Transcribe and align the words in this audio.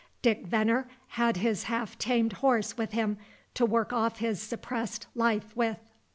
Dick 0.23 0.47
Venner 0.47 0.87
had 1.09 1.37
his 1.37 1.65
half 1.65 1.95
tamed 1.99 2.33
horse 2.41 2.75
with 2.75 2.93
him 2.93 3.19
to 3.53 3.67
work 3.67 3.93
off 3.93 4.17
his 4.17 4.41
suppressed 4.41 5.05
life 5.13 5.55
with. 5.55 5.77